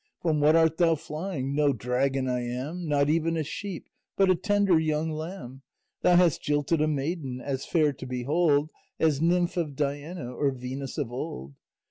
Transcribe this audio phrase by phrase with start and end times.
[0.23, 1.53] From what art thou flying?
[1.53, 5.61] No dragon I am, Not even a sheep, But a tender young lamb.
[6.01, 10.97] Thou hast jilted a maiden As fair to behold As nymph of Diana Or Venus
[10.97, 11.53] of old.